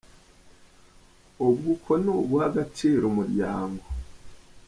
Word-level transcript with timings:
Ubwo 1.45 1.65
uko 1.73 1.91
ni 2.01 2.09
uguha 2.15 2.45
agaciro 2.49 3.03
umuryango! 3.11 3.83